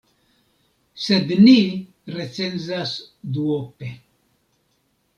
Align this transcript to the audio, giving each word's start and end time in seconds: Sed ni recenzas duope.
Sed 1.07 1.33
ni 1.43 1.53
recenzas 2.17 2.97
duope. 3.39 3.95